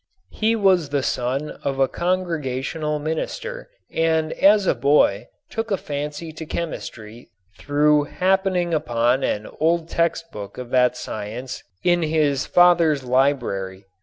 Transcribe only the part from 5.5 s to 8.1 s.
took a fancy to chemistry through